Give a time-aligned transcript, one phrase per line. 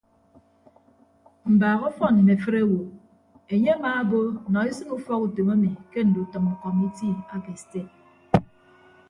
[1.53, 2.79] Mbaak ọfọn mme afịt owo
[3.53, 4.19] enye amaabo
[4.51, 7.87] nọ esịn ufọkutom emi ke ndutʌm kọmiti ake sted.